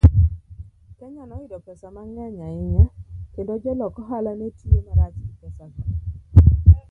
Kenya 0.97 1.23
noyudo 1.27 1.57
pesa 1.65 1.87
mang'eny 1.95 2.37
ahinya, 2.47 2.85
kendo 3.33 3.53
jolok 3.63 3.95
ohala 4.01 4.31
ne 4.39 4.47
tiyo 4.57 4.79
marach 4.85 5.17
gi 5.23 5.31
pesago. 5.39 5.81